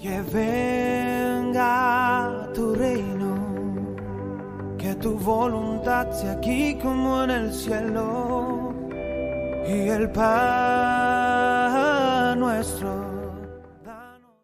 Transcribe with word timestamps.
Que 0.00 0.20
venga 0.32 1.68
tu 2.54 2.74
reino, 2.74 3.34
que 4.78 4.94
tu 4.94 5.12
voluntad 5.18 6.10
sea 6.18 6.32
aquí 6.32 6.78
como 6.78 7.22
en 7.24 7.30
el 7.30 7.52
cielo, 7.52 8.72
y 9.68 9.90
el 9.90 10.10
pan 10.10 10.40
nuestro. 12.40 12.88
danos. 13.84 14.38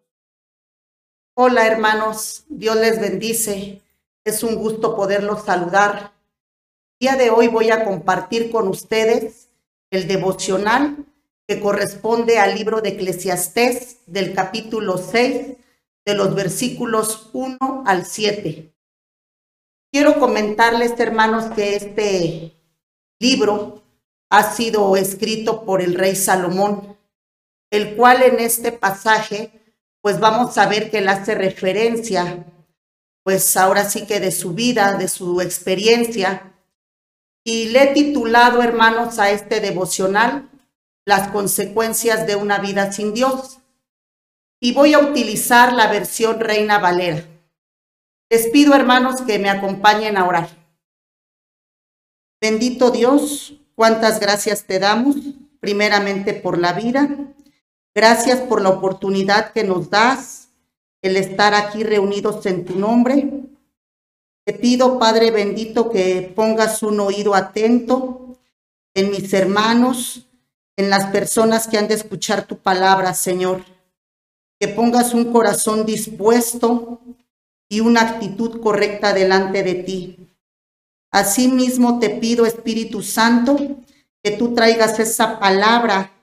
Hola 1.33 1.65
hermanos, 1.65 2.43
Dios 2.49 2.75
les 2.75 3.01
bendice. 3.01 3.81
Es 4.23 4.43
un 4.43 4.57
gusto 4.57 4.95
poderlos 4.95 5.43
saludar. 5.43 6.11
El 6.99 7.07
día 7.07 7.15
de 7.15 7.31
hoy 7.31 7.47
voy 7.47 7.71
a 7.71 7.83
compartir 7.83 8.51
con 8.51 8.67
ustedes 8.67 9.47
el 9.89 10.07
devocional 10.07 11.03
que 11.47 11.61
corresponde 11.61 12.39
al 12.39 12.55
libro 12.55 12.81
de 12.81 12.89
Eclesiastés 12.89 13.99
del 14.05 14.33
capítulo 14.33 14.97
6 14.97 15.55
de 16.05 16.13
los 16.13 16.35
versículos 16.35 17.29
1 17.33 17.83
al 17.85 18.05
7. 18.05 18.73
Quiero 19.91 20.19
comentarles, 20.19 20.99
hermanos, 20.99 21.45
que 21.55 21.75
este 21.75 22.53
libro 23.19 23.81
ha 24.29 24.53
sido 24.53 24.97
escrito 24.97 25.63
por 25.63 25.81
el 25.81 25.95
rey 25.95 26.15
Salomón, 26.15 26.97
el 27.71 27.95
cual 27.95 28.23
en 28.23 28.39
este 28.39 28.73
pasaje, 28.73 29.51
pues 30.01 30.19
vamos 30.19 30.57
a 30.57 30.67
ver 30.67 30.91
que 30.91 30.97
él 30.97 31.07
hace 31.07 31.33
referencia, 31.33 32.45
pues 33.23 33.55
ahora 33.55 33.89
sí 33.89 34.05
que 34.05 34.19
de 34.19 34.31
su 34.31 34.53
vida, 34.53 34.97
de 34.97 35.07
su 35.07 35.39
experiencia, 35.39 36.53
y 37.45 37.69
le 37.69 37.83
he 37.83 37.93
titulado, 37.93 38.61
hermanos, 38.61 39.19
a 39.19 39.31
este 39.31 39.61
devocional, 39.61 40.49
las 41.07 41.29
consecuencias 41.29 42.27
de 42.27 42.35
una 42.35 42.59
vida 42.59 42.91
sin 42.91 43.13
Dios. 43.13 43.59
Y 44.59 44.73
voy 44.73 44.93
a 44.93 44.99
utilizar 44.99 45.71
la 45.71 45.87
versión 45.87 46.41
Reina 46.41 46.79
Valera. 46.79 47.23
Les 48.29 48.49
pido, 48.49 48.75
hermanos, 48.75 49.21
que 49.21 49.39
me 49.39 49.49
acompañen 49.49 50.17
a 50.17 50.27
orar. 50.27 50.49
Bendito 52.41 52.91
Dios, 52.91 53.53
cuántas 53.73 54.19
gracias 54.19 54.65
te 54.65 54.79
damos, 54.79 55.15
primeramente 55.61 56.33
por 56.33 56.57
la 56.57 56.73
vida. 56.73 57.07
Gracias 57.95 58.41
por 58.41 58.61
la 58.61 58.69
oportunidad 58.69 59.53
que 59.53 59.63
nos 59.63 59.89
das, 59.89 60.49
el 61.01 61.15
estar 61.15 61.53
aquí 61.53 61.83
reunidos 61.83 62.45
en 62.45 62.65
tu 62.65 62.77
nombre. 62.77 63.45
Te 64.45 64.51
pido, 64.51 64.99
Padre 64.99 65.31
bendito, 65.31 65.89
que 65.89 66.33
pongas 66.35 66.83
un 66.83 66.99
oído 66.99 67.33
atento 67.33 68.35
en 68.93 69.09
mis 69.09 69.31
hermanos, 69.33 70.26
en 70.77 70.91
las 70.91 71.07
personas 71.07 71.67
que 71.67 71.77
han 71.77 71.87
de 71.87 71.95
escuchar 71.95 72.45
tu 72.45 72.59
palabra, 72.59 73.13
Señor. 73.13 73.65
Que 74.59 74.67
pongas 74.67 75.13
un 75.13 75.31
corazón 75.33 75.85
dispuesto 75.85 77.01
y 77.67 77.81
una 77.81 78.01
actitud 78.01 78.61
correcta 78.61 79.13
delante 79.13 79.63
de 79.63 79.75
ti. 79.75 80.29
Asimismo 81.11 81.99
te 81.99 82.11
pido, 82.11 82.45
Espíritu 82.45 83.01
Santo, 83.01 83.57
que 84.23 84.31
tú 84.31 84.53
traigas 84.53 84.99
esa 84.99 85.39
palabra 85.39 86.13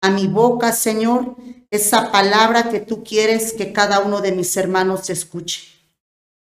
a 0.00 0.10
mi 0.10 0.28
boca, 0.28 0.72
Señor, 0.72 1.34
esa 1.70 2.12
palabra 2.12 2.70
que 2.70 2.80
tú 2.80 3.02
quieres 3.02 3.52
que 3.52 3.72
cada 3.72 4.00
uno 4.00 4.20
de 4.20 4.32
mis 4.32 4.56
hermanos 4.56 5.10
escuche. 5.10 5.62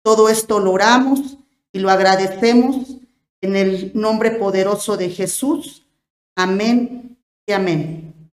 Todo 0.02 0.28
esto 0.28 0.58
lo 0.58 0.72
oramos 0.72 1.38
y 1.70 1.78
lo 1.78 1.90
agradecemos 1.90 2.96
en 3.40 3.56
el 3.56 3.92
nombre 3.94 4.32
poderoso 4.32 4.96
de 4.96 5.10
Jesús. 5.10 5.86
Amén 6.34 7.12
y 7.46 7.52
amén. 7.52 8.30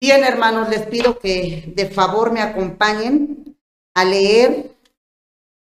Bien, 0.00 0.22
hermanos, 0.22 0.68
les 0.68 0.86
pido 0.86 1.18
que 1.18 1.72
de 1.74 1.88
favor 1.88 2.32
me 2.32 2.40
acompañen 2.40 3.58
a 3.94 4.04
leer 4.04 4.76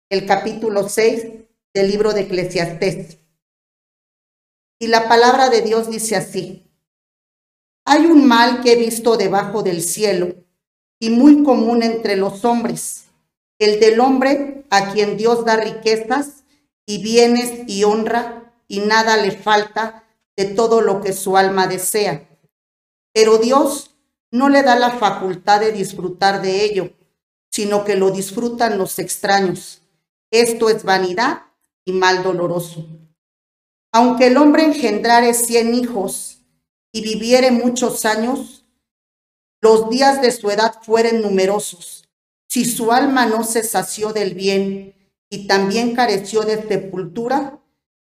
el 0.08 0.26
capítulo 0.26 0.88
6 0.88 1.26
del 1.74 1.90
libro 1.90 2.12
de 2.12 2.22
Eclesiastés. 2.22 3.18
Y 4.78 4.86
la 4.86 5.08
palabra 5.08 5.50
de 5.50 5.62
Dios 5.62 5.90
dice 5.90 6.16
así, 6.16 6.64
hay 7.84 8.06
un 8.06 8.26
mal 8.26 8.62
que 8.62 8.72
he 8.72 8.76
visto 8.76 9.16
debajo 9.16 9.62
del 9.62 9.82
cielo 9.82 10.34
y 11.00 11.10
muy 11.10 11.42
común 11.42 11.82
entre 11.82 12.16
los 12.16 12.44
hombres, 12.44 13.06
el 13.58 13.80
del 13.80 14.00
hombre 14.00 14.64
a 14.70 14.92
quien 14.92 15.16
Dios 15.16 15.44
da 15.44 15.56
riquezas 15.56 16.44
y 16.86 17.02
bienes 17.02 17.68
y 17.68 17.84
honra 17.84 18.54
y 18.68 18.80
nada 18.80 19.16
le 19.16 19.32
falta 19.32 20.04
de 20.40 20.46
todo 20.46 20.80
lo 20.80 21.02
que 21.02 21.12
su 21.12 21.36
alma 21.36 21.66
desea. 21.66 22.26
Pero 23.12 23.36
Dios 23.36 23.94
no 24.30 24.48
le 24.48 24.62
da 24.62 24.74
la 24.74 24.92
facultad 24.92 25.60
de 25.60 25.70
disfrutar 25.70 26.40
de 26.40 26.64
ello, 26.64 26.94
sino 27.50 27.84
que 27.84 27.94
lo 27.94 28.10
disfrutan 28.10 28.78
los 28.78 28.98
extraños. 28.98 29.82
Esto 30.30 30.70
es 30.70 30.82
vanidad 30.82 31.42
y 31.84 31.92
mal 31.92 32.22
doloroso. 32.22 32.86
Aunque 33.92 34.28
el 34.28 34.38
hombre 34.38 34.64
engendrare 34.64 35.34
cien 35.34 35.74
hijos 35.74 36.38
y 36.90 37.02
viviere 37.02 37.50
muchos 37.50 38.06
años, 38.06 38.64
los 39.60 39.90
días 39.90 40.22
de 40.22 40.32
su 40.32 40.50
edad 40.50 40.76
fueren 40.82 41.20
numerosos. 41.20 42.08
Si 42.48 42.64
su 42.64 42.92
alma 42.92 43.26
no 43.26 43.44
se 43.44 43.62
sació 43.62 44.14
del 44.14 44.32
bien 44.32 44.94
y 45.28 45.46
también 45.46 45.94
careció 45.94 46.42
de 46.44 46.66
sepultura, 46.66 47.62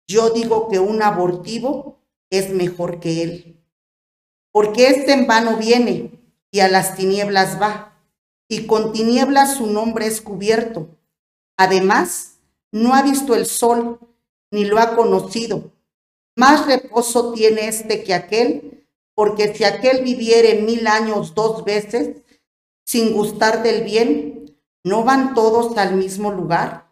yo 0.07 0.29
digo 0.29 0.69
que 0.69 0.79
un 0.79 1.03
abortivo 1.03 1.98
es 2.31 2.51
mejor 2.51 3.01
que 3.01 3.23
él. 3.23 3.65
Porque 4.53 4.89
este 4.89 5.13
en 5.13 5.27
vano 5.27 5.57
viene 5.57 6.13
y 6.51 6.61
a 6.61 6.69
las 6.69 6.97
tinieblas 6.97 7.61
va, 7.61 8.01
y 8.49 8.67
con 8.67 8.93
tinieblas 8.93 9.57
su 9.57 9.67
nombre 9.67 10.07
es 10.07 10.21
cubierto. 10.21 10.89
Además, 11.57 12.39
no 12.73 12.95
ha 12.95 13.03
visto 13.03 13.35
el 13.35 13.47
sol, 13.47 14.01
ni 14.51 14.65
lo 14.65 14.79
ha 14.79 14.97
conocido. 14.97 15.73
Más 16.37 16.67
reposo 16.67 17.33
tiene 17.33 17.69
este 17.69 18.03
que 18.05 18.15
aquel, 18.15 18.87
porque 19.15 19.55
si 19.55 19.65
aquel 19.65 20.03
viviere 20.03 20.63
mil 20.63 20.87
años 20.87 21.35
dos 21.35 21.65
veces, 21.65 22.23
sin 22.87 23.13
gustar 23.13 23.63
del 23.63 23.85
bien, 23.85 24.57
¿no 24.85 25.05
van 25.05 25.35
todos 25.35 25.77
al 25.77 25.97
mismo 25.97 26.33
lugar? 26.33 26.89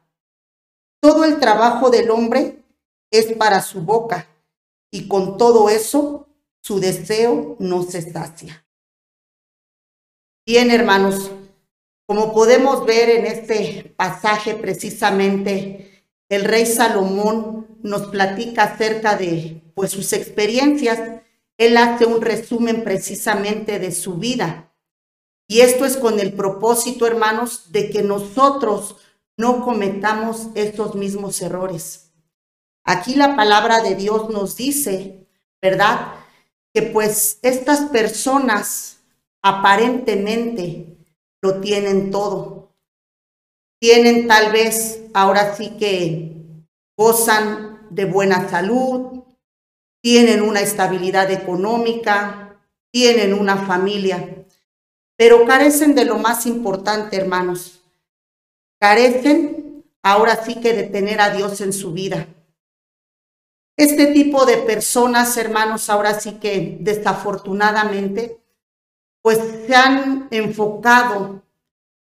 Todo 1.01 1.25
el 1.25 1.39
trabajo 1.39 1.89
del 1.89 2.11
hombre 2.11 2.63
es 3.11 3.33
para 3.35 3.63
su 3.63 3.81
boca 3.81 4.29
y 4.97 5.09
con 5.09 5.37
todo 5.37 5.69
eso 5.69 6.27
su 6.63 6.81
deseo 6.81 7.57
no 7.59 7.83
se 7.83 8.01
sacia. 8.01 8.67
Bien, 10.47 10.71
hermanos, 10.71 11.31
como 12.07 12.33
podemos 12.33 12.87
ver 12.87 13.11
en 13.11 13.27
este 13.27 13.95
pasaje 13.95 14.55
precisamente, 14.55 16.03
el 16.31 16.45
rey 16.45 16.65
Salomón 16.65 17.67
nos 17.83 18.07
platica 18.07 18.63
acerca 18.63 19.17
de 19.17 19.71
pues 19.75 19.91
sus 19.91 20.15
experiencias. 20.15 20.99
Él 21.59 21.77
hace 21.77 22.07
un 22.07 22.23
resumen 22.23 22.83
precisamente 22.83 23.79
de 23.79 23.93
su 23.93 24.15
vida. 24.15 24.73
Y 25.47 25.61
esto 25.61 25.85
es 25.85 25.99
con 25.99 26.21
el 26.21 26.33
propósito, 26.33 27.07
hermanos, 27.07 27.71
de 27.71 27.91
que 27.91 28.03
nosotros 28.03 28.97
no 29.37 29.63
cometamos 29.63 30.49
estos 30.55 30.95
mismos 30.95 31.43
errores. 31.43 32.06
Aquí 32.89 33.17
la 33.17 33.35
palabra 33.35 33.81
de 33.83 33.97
Dios 33.97 34.31
nos 34.31 34.57
dice, 34.57 35.27
¿verdad? 35.61 36.15
Que 36.73 36.83
pues 36.83 37.41
estas 37.43 37.81
personas 37.91 39.01
aparentemente 39.43 40.97
lo 41.43 41.61
tienen 41.61 42.13
todo. 42.13 42.71
Tienen 43.81 44.29
tal 44.29 44.53
vez, 44.53 45.01
ahora 45.15 45.57
sí 45.57 45.77
que 45.79 46.37
gozan 46.97 47.89
de 47.91 48.05
buena 48.05 48.49
salud, 48.49 49.25
tienen 50.01 50.41
una 50.43 50.61
estabilidad 50.61 51.29
económica, 51.33 52.57
tienen 52.93 53.35
una 53.35 53.57
familia, 53.57 54.47
pero 55.17 55.45
carecen 55.45 55.97
de 55.97 56.05
lo 56.05 56.19
más 56.19 56.47
importante, 56.47 57.17
hermanos. 57.17 57.81
Carecen 58.81 59.85
ahora 60.05 60.45
sí 60.45 60.61
que 60.61 60.73
de 60.73 60.85
tener 60.85 61.21
a 61.21 61.31
Dios 61.31 61.61
en 61.61 61.73
su 61.73 61.93
vida. 61.93 62.29
Este 63.77 64.07
tipo 64.07 64.47
de 64.47 64.57
personas, 64.57 65.37
hermanos, 65.37 65.91
ahora 65.91 66.19
sí 66.19 66.39
que 66.41 66.79
desafortunadamente, 66.81 68.41
pues 69.21 69.39
se 69.67 69.75
han 69.75 70.29
enfocado 70.31 71.43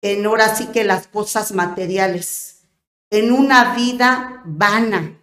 en 0.01 0.25
ahora 0.25 0.55
sí 0.55 0.67
que 0.67 0.83
las 0.83 1.05
cosas 1.05 1.51
materiales, 1.51 2.63
en 3.11 3.31
una 3.31 3.75
vida 3.75 4.41
vana, 4.45 5.21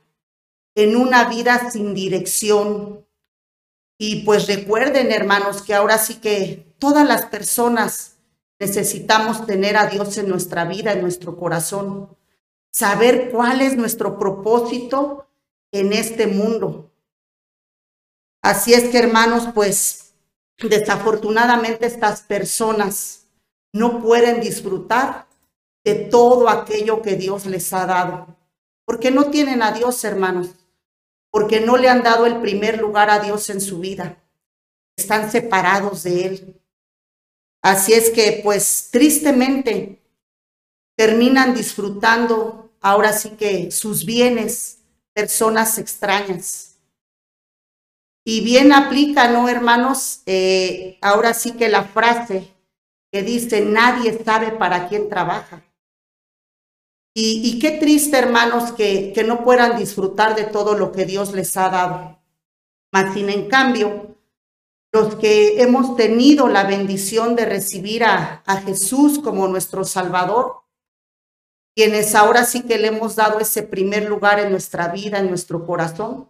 en 0.76 0.94
una 0.94 1.28
vida 1.28 1.70
sin 1.70 1.92
dirección. 1.92 3.04
Y 3.98 4.22
pues 4.24 4.46
recuerden, 4.46 5.10
hermanos, 5.10 5.62
que 5.62 5.74
ahora 5.74 5.98
sí 5.98 6.20
que 6.20 6.72
todas 6.78 7.04
las 7.04 7.26
personas 7.26 8.18
necesitamos 8.60 9.44
tener 9.44 9.76
a 9.76 9.86
Dios 9.86 10.16
en 10.18 10.28
nuestra 10.28 10.64
vida, 10.66 10.92
en 10.92 11.02
nuestro 11.02 11.36
corazón, 11.36 12.16
saber 12.70 13.30
cuál 13.32 13.60
es 13.60 13.76
nuestro 13.76 14.20
propósito 14.20 15.27
en 15.72 15.92
este 15.92 16.26
mundo. 16.26 16.90
Así 18.42 18.72
es 18.74 18.90
que, 18.90 18.98
hermanos, 18.98 19.48
pues 19.54 20.14
desafortunadamente 20.58 21.86
estas 21.86 22.22
personas 22.22 23.26
no 23.72 24.02
pueden 24.02 24.40
disfrutar 24.40 25.26
de 25.84 25.94
todo 25.94 26.48
aquello 26.48 27.02
que 27.02 27.16
Dios 27.16 27.46
les 27.46 27.72
ha 27.72 27.86
dado. 27.86 28.36
Porque 28.84 29.10
no 29.10 29.30
tienen 29.30 29.62
a 29.62 29.72
Dios, 29.72 30.02
hermanos. 30.04 30.50
Porque 31.30 31.60
no 31.60 31.76
le 31.76 31.88
han 31.88 32.02
dado 32.02 32.26
el 32.26 32.40
primer 32.40 32.80
lugar 32.80 33.10
a 33.10 33.18
Dios 33.18 33.50
en 33.50 33.60
su 33.60 33.80
vida. 33.80 34.18
Están 34.96 35.30
separados 35.30 36.02
de 36.04 36.24
Él. 36.24 36.60
Así 37.62 37.92
es 37.92 38.10
que, 38.10 38.40
pues, 38.42 38.88
tristemente, 38.90 40.00
terminan 40.96 41.54
disfrutando 41.54 42.70
ahora 42.80 43.12
sí 43.12 43.30
que 43.30 43.70
sus 43.70 44.04
bienes, 44.04 44.77
personas 45.18 45.78
extrañas. 45.78 46.78
Y 48.24 48.40
bien 48.40 48.72
aplica, 48.72 49.26
¿no, 49.26 49.48
hermanos? 49.48 50.22
Eh, 50.26 50.96
ahora 51.00 51.34
sí 51.34 51.54
que 51.56 51.68
la 51.68 51.82
frase 51.82 52.54
que 53.10 53.24
dice, 53.24 53.62
nadie 53.62 54.22
sabe 54.24 54.52
para 54.52 54.88
quién 54.88 55.08
trabaja. 55.08 55.64
Y, 57.16 57.58
qué 57.58 57.72
triste, 57.72 58.16
hermanos, 58.16 58.70
que, 58.70 59.12
que 59.12 59.24
no 59.24 59.42
puedan 59.42 59.76
disfrutar 59.76 60.36
de 60.36 60.44
todo 60.44 60.74
lo 60.74 60.92
que 60.92 61.04
Dios 61.04 61.32
les 61.32 61.56
ha 61.56 61.68
dado. 61.68 62.20
Mas, 62.92 63.12
sin 63.12 63.28
en 63.28 63.48
cambio, 63.48 64.14
los 64.92 65.16
que 65.16 65.60
hemos 65.60 65.96
tenido 65.96 66.46
la 66.46 66.62
bendición 66.62 67.34
de 67.34 67.44
recibir 67.44 68.04
a, 68.04 68.44
a 68.46 68.60
Jesús 68.60 69.18
como 69.18 69.48
nuestro 69.48 69.82
Salvador, 69.82 70.62
quienes 71.78 72.16
ahora 72.16 72.44
sí 72.44 72.62
que 72.62 72.76
le 72.76 72.88
hemos 72.88 73.14
dado 73.14 73.38
ese 73.38 73.62
primer 73.62 74.08
lugar 74.08 74.40
en 74.40 74.50
nuestra 74.50 74.88
vida, 74.88 75.20
en 75.20 75.28
nuestro 75.28 75.64
corazón, 75.64 76.28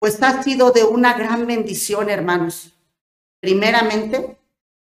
pues 0.00 0.20
ha 0.24 0.42
sido 0.42 0.72
de 0.72 0.82
una 0.82 1.14
gran 1.14 1.46
bendición, 1.46 2.10
hermanos. 2.10 2.72
Primeramente, 3.38 4.40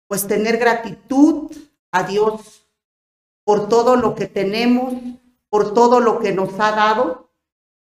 pues 0.08 0.26
tener 0.26 0.58
gratitud 0.58 1.50
a 1.90 2.02
Dios 2.02 2.66
por 3.44 3.70
todo 3.70 3.96
lo 3.96 4.14
que 4.14 4.26
tenemos, 4.26 4.92
por 5.48 5.72
todo 5.72 6.00
lo 6.00 6.18
que 6.18 6.32
nos 6.32 6.52
ha 6.60 6.72
dado 6.72 7.30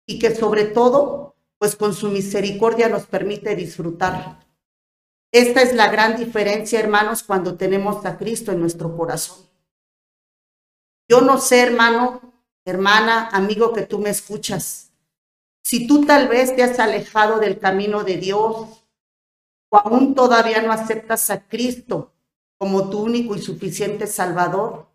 y 0.06 0.20
que 0.20 0.32
sobre 0.32 0.66
todo, 0.66 1.34
pues 1.58 1.74
con 1.74 1.92
su 1.92 2.08
misericordia 2.10 2.88
nos 2.88 3.06
permite 3.06 3.56
disfrutar. 3.56 4.46
Esta 5.32 5.60
es 5.62 5.74
la 5.74 5.90
gran 5.90 6.16
diferencia, 6.16 6.78
hermanos, 6.78 7.24
cuando 7.24 7.56
tenemos 7.56 8.06
a 8.06 8.16
Cristo 8.16 8.52
en 8.52 8.60
nuestro 8.60 8.96
corazón. 8.96 9.49
Yo 11.10 11.20
no 11.20 11.38
sé, 11.38 11.60
hermano, 11.60 12.20
hermana, 12.64 13.30
amigo 13.32 13.72
que 13.72 13.82
tú 13.82 13.98
me 13.98 14.10
escuchas, 14.10 14.92
si 15.60 15.88
tú 15.88 16.06
tal 16.06 16.28
vez 16.28 16.54
te 16.54 16.62
has 16.62 16.78
alejado 16.78 17.40
del 17.40 17.58
camino 17.58 18.04
de 18.04 18.16
Dios 18.16 18.86
o 19.70 19.76
aún 19.76 20.14
todavía 20.14 20.62
no 20.62 20.70
aceptas 20.70 21.28
a 21.30 21.48
Cristo 21.48 22.12
como 22.58 22.90
tu 22.90 23.00
único 23.00 23.34
y 23.34 23.42
suficiente 23.42 24.06
Salvador, 24.06 24.86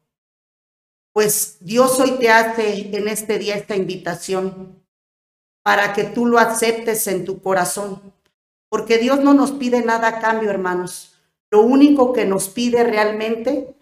pues 1.12 1.58
Dios 1.60 2.00
hoy 2.00 2.12
te 2.12 2.30
hace 2.30 2.96
en 2.96 3.10
este 3.10 3.38
día 3.38 3.56
esta 3.56 3.76
invitación 3.76 4.82
para 5.64 5.92
que 5.92 6.06
tú 6.06 6.28
lo 6.28 6.40
aceptes 6.40 7.08
en 7.08 7.26
tu 7.26 7.42
corazón, 7.42 8.14
porque 8.70 9.00
Dios 9.00 9.20
no 9.20 9.34
nos 9.34 9.52
pide 9.52 9.84
nada 9.84 10.08
a 10.08 10.20
cambio, 10.22 10.50
hermanos. 10.50 11.14
Lo 11.52 11.60
único 11.60 12.14
que 12.14 12.24
nos 12.24 12.48
pide 12.48 12.86
realmente 12.86 13.76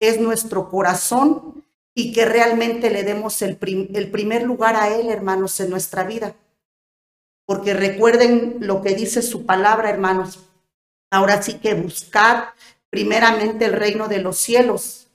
es 0.00 0.18
nuestro 0.18 0.70
corazón 0.70 1.62
y 1.94 2.12
que 2.12 2.24
realmente 2.24 2.90
le 2.90 3.04
demos 3.04 3.40
el, 3.42 3.56
primer 3.56 4.42
lugar 4.42 4.74
a 4.74 4.94
Él, 4.94 5.08
hermanos, 5.10 5.58
en 5.60 5.70
nuestra 5.70 6.02
vida. 6.02 6.34
Porque 7.46 7.72
recuerden 7.72 8.56
lo 8.60 8.82
que 8.82 8.94
dice 8.94 9.22
su 9.22 9.46
palabra, 9.46 9.90
hermanos. 9.90 10.40
Ahora 11.10 11.40
sí 11.40 11.54
que 11.54 11.74
buscar 11.74 12.54
primeramente 12.90 13.66
el 13.66 13.74
reino 13.74 14.08
de 14.08 14.18
los 14.18 14.38
cielos, 14.38 15.06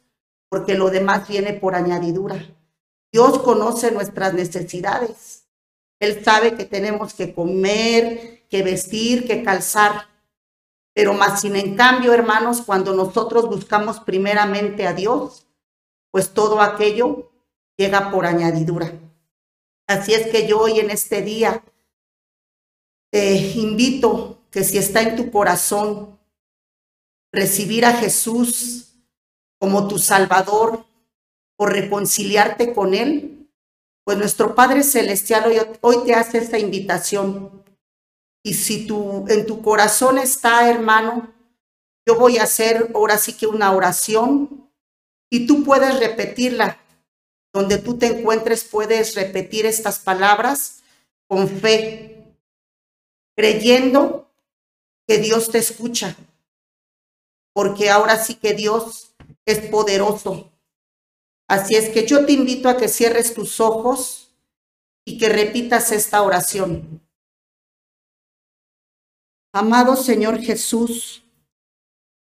porque 0.48 0.76
lo 0.76 0.90
demás 0.90 1.28
viene 1.28 1.54
por 1.54 1.76
añadidura. 1.76 2.46
Dios 3.12 3.40
conoce 3.40 3.92
nuestras 3.92 4.34
necesidades. 4.34 5.48
Él 6.00 6.24
sabe 6.24 6.56
que 6.56 6.64
tenemos 6.64 7.14
que 7.14 7.34
comer, 7.34 8.44
que 8.50 8.64
vestir, 8.64 9.28
que 9.28 9.44
calzar. 9.44 10.08
Pero 10.94 11.14
más 11.14 11.42
sin 11.42 11.58
en 11.58 11.76
cambio, 11.76 12.14
hermanos, 12.14 12.62
cuando 12.62 12.94
nosotros 12.94 13.48
buscamos 13.48 14.00
primeramente 14.00 14.88
a 14.88 14.94
Dios, 14.94 15.46
pues 16.12 16.34
todo 16.34 16.62
aquello 16.62 17.32
llega 17.78 18.12
por 18.12 18.26
añadidura. 18.26 18.94
Así 19.88 20.14
es 20.14 20.28
que 20.28 20.48
yo 20.48 20.60
hoy 20.60 20.80
en 20.80 20.92
este 20.92 21.22
día 21.22 21.64
te 23.12 23.36
invito 23.56 24.42
que 24.52 24.64
si 24.64 24.78
está 24.78 25.02
en 25.02 25.16
tu 25.16 25.32
corazón 25.32 26.20
recibir 27.32 27.86
a 27.86 27.94
Jesús 27.94 28.94
como 29.60 29.88
tu 29.88 29.98
Salvador 30.00 30.86
o 31.58 31.66
reconciliarte 31.66 32.74
con 32.74 32.94
Él, 32.94 33.50
pues 34.06 34.18
nuestro 34.18 34.56
Padre 34.56 34.84
Celestial 34.84 35.46
hoy, 35.48 35.58
hoy 35.82 36.06
te 36.06 36.14
hace 36.14 36.38
esta 36.38 36.58
invitación. 36.58 37.64
Y 38.44 38.54
si 38.54 38.88
tú, 38.88 39.26
en 39.28 39.46
tu 39.46 39.62
corazón 39.62 40.18
está, 40.18 40.70
hermano, 40.70 41.34
yo 42.08 42.16
voy 42.18 42.38
a 42.38 42.44
hacer 42.44 42.92
ahora 42.96 43.18
sí 43.18 43.34
que 43.34 43.46
una 43.46 43.72
oración 43.72 44.69
y 45.30 45.48
tú 45.48 45.64
puedes 45.64 46.00
repetirla. 46.00 46.80
Donde 47.54 47.80
tú 47.80 47.98
te 47.98 48.06
encuentres, 48.08 48.64
puedes 48.64 49.16
repetir 49.16 49.66
estas 49.66 50.00
palabras 50.00 50.84
con 51.28 51.48
fe, 51.48 52.36
creyendo 53.36 54.32
que 55.08 55.18
Dios 55.18 55.50
te 55.50 55.58
escucha, 55.58 56.16
porque 57.54 57.90
ahora 57.90 58.24
sí 58.24 58.36
que 58.36 58.54
Dios 58.54 59.16
es 59.46 59.60
poderoso. 59.70 60.52
Así 61.48 61.76
es 61.76 61.90
que 61.90 62.06
yo 62.06 62.26
te 62.28 62.34
invito 62.34 62.70
a 62.70 62.78
que 62.78 62.88
cierres 62.88 63.34
tus 63.34 63.60
ojos 63.60 64.32
y 65.04 65.18
que 65.18 65.30
repitas 65.30 65.92
esta 65.92 66.22
oración. 66.22 67.02
Amado 69.52 69.96
Señor 69.96 70.40
Jesús, 70.40 71.24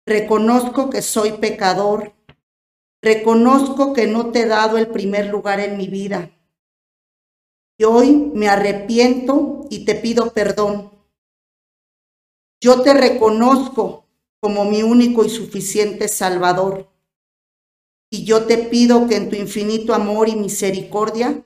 reconozco 0.06 0.90
que 0.90 1.02
soy 1.02 1.38
pecador 1.38 2.14
Reconozco 3.04 3.92
que 3.92 4.08
no 4.08 4.32
te 4.32 4.44
he 4.44 4.46
dado 4.46 4.78
el 4.78 4.88
primer 4.88 5.28
lugar 5.28 5.60
en 5.60 5.76
mi 5.76 5.88
vida. 5.88 6.32
Y 7.78 7.84
hoy 7.84 8.32
me 8.34 8.48
arrepiento 8.48 9.68
y 9.70 9.84
te 9.84 9.96
pido 9.96 10.32
perdón. 10.32 10.90
Yo 12.62 12.82
te 12.82 12.94
reconozco 12.94 14.06
como 14.40 14.64
mi 14.64 14.84
único 14.84 15.26
y 15.26 15.30
suficiente 15.30 16.08
Salvador. 16.08 16.90
Y 18.10 18.24
yo 18.24 18.46
te 18.46 18.58
pido 18.58 19.06
que 19.06 19.18
en 19.18 19.30
tu 19.30 19.36
infinito 19.36 19.94
amor 19.94 20.30
y 20.30 20.38
misericordia, 20.38 21.46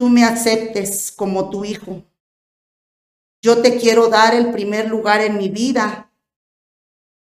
tú 0.00 0.08
me 0.08 0.24
aceptes 0.24 1.12
como 1.12 1.48
tu 1.48 1.64
Hijo. 1.64 2.02
Yo 3.40 3.62
te 3.62 3.78
quiero 3.78 4.08
dar 4.08 4.34
el 4.34 4.50
primer 4.50 4.88
lugar 4.88 5.20
en 5.20 5.38
mi 5.38 5.48
vida. 5.48 6.10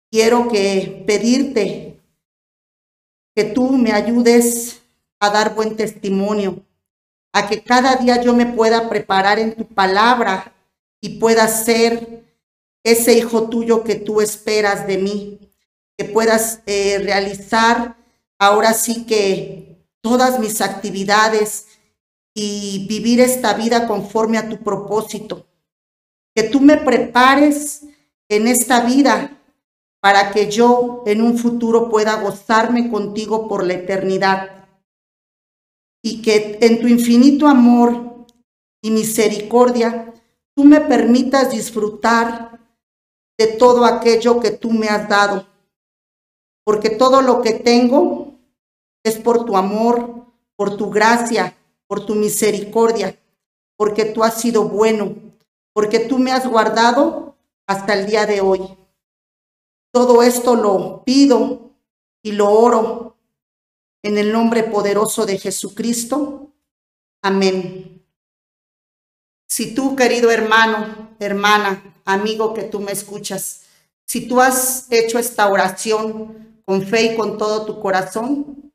Quiero 0.09 0.47
que 0.47 1.03
pedirte 1.05 1.86
que 3.37 3.43
tú 3.43 3.69
me 3.69 3.91
ayudes 3.91 4.81
a 5.19 5.29
dar 5.29 5.53
buen 5.53 5.75
testimonio, 5.75 6.65
a 7.31 7.47
que 7.47 7.61
cada 7.61 7.95
día 7.97 8.19
yo 8.19 8.33
me 8.33 8.47
pueda 8.47 8.89
preparar 8.89 9.37
en 9.37 9.53
tu 9.53 9.63
palabra 9.63 10.55
y 10.99 11.19
pueda 11.19 11.47
ser 11.47 12.25
ese 12.83 13.13
hijo 13.13 13.47
tuyo 13.47 13.83
que 13.83 13.93
tú 13.93 14.21
esperas 14.21 14.87
de 14.87 14.97
mí, 14.97 15.39
que 15.95 16.05
puedas 16.05 16.61
eh, 16.65 16.97
realizar 16.97 17.95
ahora 18.39 18.73
sí 18.73 19.05
que 19.05 19.85
todas 20.01 20.39
mis 20.39 20.59
actividades 20.59 21.67
y 22.33 22.87
vivir 22.89 23.19
esta 23.19 23.53
vida 23.53 23.87
conforme 23.87 24.39
a 24.39 24.49
tu 24.49 24.63
propósito. 24.63 25.45
Que 26.33 26.41
tú 26.41 26.59
me 26.59 26.77
prepares 26.77 27.83
en 28.29 28.47
esta 28.47 28.79
vida 28.79 29.36
para 29.99 30.31
que 30.31 30.49
yo 30.49 31.03
en 31.05 31.21
un 31.21 31.37
futuro 31.37 31.89
pueda 31.89 32.21
gozarme 32.21 32.89
contigo 32.89 33.47
por 33.47 33.65
la 33.65 33.73
eternidad. 33.73 34.67
Y 36.03 36.21
que 36.21 36.59
en 36.61 36.79
tu 36.79 36.87
infinito 36.87 37.47
amor 37.47 38.25
y 38.81 38.91
misericordia 38.91 40.13
tú 40.55 40.63
me 40.63 40.81
permitas 40.81 41.51
disfrutar 41.51 42.59
de 43.37 43.47
todo 43.47 43.85
aquello 43.85 44.39
que 44.39 44.51
tú 44.51 44.71
me 44.71 44.87
has 44.87 45.07
dado. 45.07 45.45
Porque 46.63 46.89
todo 46.89 47.21
lo 47.21 47.41
que 47.41 47.53
tengo 47.53 48.33
es 49.03 49.17
por 49.17 49.45
tu 49.45 49.55
amor, 49.55 50.25
por 50.55 50.75
tu 50.75 50.89
gracia, 50.89 51.55
por 51.87 52.05
tu 52.05 52.15
misericordia, 52.15 53.17
porque 53.77 54.05
tú 54.05 54.23
has 54.23 54.41
sido 54.41 54.67
bueno, 54.67 55.15
porque 55.73 55.99
tú 55.99 56.19
me 56.19 56.31
has 56.31 56.47
guardado 56.47 57.37
hasta 57.67 57.93
el 57.93 58.07
día 58.07 58.25
de 58.25 58.41
hoy. 58.41 58.77
Todo 59.97 60.21
esto 60.21 60.55
lo 60.55 61.03
pido 61.03 61.71
y 62.21 62.33
lo 62.33 62.51
oro 62.51 63.17
en 64.03 64.19
el 64.19 64.31
nombre 64.31 64.63
poderoso 64.63 65.25
de 65.25 65.39
Jesucristo. 65.39 66.51
Amén. 67.23 68.05
Si 69.49 69.73
tú, 69.73 69.95
querido 69.95 70.29
hermano, 70.29 71.15
hermana, 71.19 71.95
amigo 72.05 72.53
que 72.53 72.61
tú 72.61 72.79
me 72.79 72.91
escuchas, 72.91 73.63
si 74.05 74.27
tú 74.27 74.39
has 74.39 74.85
hecho 74.91 75.17
esta 75.17 75.47
oración 75.47 76.61
con 76.67 76.85
fe 76.85 77.13
y 77.13 77.15
con 77.15 77.37
todo 77.37 77.65
tu 77.65 77.79
corazón. 77.79 78.73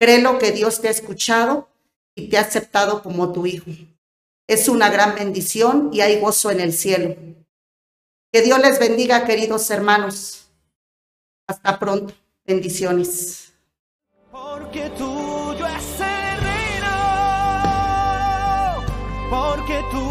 Créelo 0.00 0.38
que 0.38 0.52
Dios 0.52 0.80
te 0.80 0.88
ha 0.88 0.90
escuchado 0.90 1.68
y 2.16 2.28
te 2.28 2.38
ha 2.38 2.40
aceptado 2.40 3.02
como 3.02 3.32
tu 3.32 3.44
hijo. 3.44 3.70
Es 4.48 4.68
una 4.68 4.88
gran 4.88 5.14
bendición 5.14 5.90
y 5.92 6.00
hay 6.00 6.18
gozo 6.18 6.50
en 6.50 6.60
el 6.60 6.72
cielo. 6.72 7.14
Que 8.32 8.40
Dios 8.40 8.58
les 8.60 8.78
bendiga, 8.78 9.26
queridos 9.26 9.70
hermanos. 9.70 10.39
Hasta 11.50 11.76
pronto. 11.80 12.14
Bendiciones. 12.46 13.52
Porque 14.30 14.88
tuyo 14.90 15.66
es 15.66 16.00
el 16.00 16.40
reino, 16.46 16.96
porque 19.28 19.82
tú 19.90 20.09